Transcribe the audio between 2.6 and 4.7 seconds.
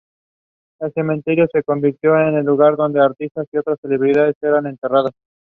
donde artistas y otras celebridades eran